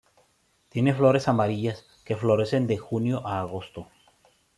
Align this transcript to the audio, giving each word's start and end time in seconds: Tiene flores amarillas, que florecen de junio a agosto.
Tiene 0.69 0.95
flores 0.95 1.27
amarillas, 1.27 1.85
que 2.05 2.15
florecen 2.15 2.65
de 2.65 2.79
junio 2.79 3.21
a 3.27 3.39
agosto. 3.41 3.85